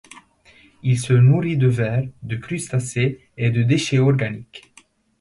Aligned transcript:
Il 0.81 0.97
se 0.97 1.13
nourrit 1.13 1.57
de 1.57 1.67
vers, 1.67 2.07
de 2.23 2.35
crustacés 2.35 3.23
et 3.37 3.51
de 3.51 3.61
déchets 3.61 3.99
organiques. 3.99 4.73